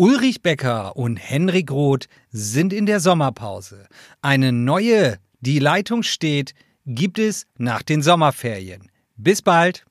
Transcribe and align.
Ulrich 0.00 0.42
Becker 0.42 0.94
und 0.94 1.16
Henrik 1.16 1.72
Roth 1.72 2.06
sind 2.30 2.72
in 2.72 2.86
der 2.86 3.00
Sommerpause. 3.00 3.88
Eine 4.22 4.52
neue, 4.52 5.18
die 5.40 5.58
Leitung 5.58 6.04
steht, 6.04 6.54
gibt 6.86 7.18
es 7.18 7.48
nach 7.56 7.82
den 7.82 8.00
Sommerferien. 8.00 8.92
Bis 9.16 9.42
bald. 9.42 9.86